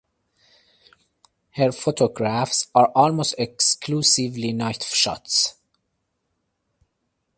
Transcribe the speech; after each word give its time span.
Her 1.51 1.71
photographs 1.71 2.69
are 2.73 2.87
almost 2.95 3.35
exclusively 3.37 4.51
night 4.51 4.81
shots. 4.81 5.57